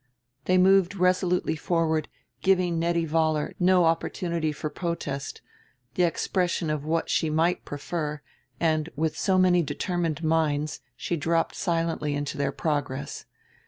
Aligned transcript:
They 0.45 0.57
moved 0.57 0.95
resolutely 0.95 1.55
forward, 1.55 2.07
giving 2.41 2.79
Nettie 2.79 3.05
Vollar 3.05 3.53
no 3.59 3.85
opportunity 3.85 4.51
for 4.51 4.67
protest, 4.67 5.43
the 5.93 6.01
expression 6.01 6.71
of 6.71 6.83
what 6.83 7.07
she 7.07 7.29
might 7.29 7.65
prefer; 7.65 8.21
and, 8.59 8.89
with 8.95 9.15
so 9.15 9.37
many 9.37 9.61
determined 9.61 10.23
minds, 10.23 10.81
she 10.95 11.17
dropped 11.17 11.53
silently 11.55 12.15
into 12.15 12.35
their 12.35 12.51
progress. 12.51 13.27